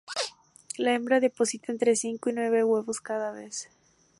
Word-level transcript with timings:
La 0.77 0.95
hembra 0.95 1.19
deposita 1.19 1.71
entre 1.71 1.95
cinco 1.95 2.31
y 2.31 2.33
nueve 2.33 2.63
huevos 2.63 3.01
cada 3.01 3.31
vez. 3.31 3.69